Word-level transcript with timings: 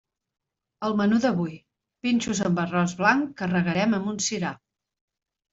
El 0.87 0.95
menú 1.01 1.19
d'avui: 1.25 1.53
pinxos 2.07 2.41
amb 2.49 2.63
arròs 2.63 2.97
blanc 3.03 3.37
que 3.43 3.51
regarem 3.53 3.97
amb 3.99 4.11
un 4.15 4.19
sirà. 4.31 4.57